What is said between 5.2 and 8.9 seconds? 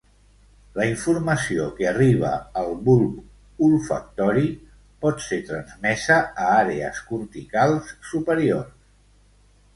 ser transmesa a àrees corticals superiors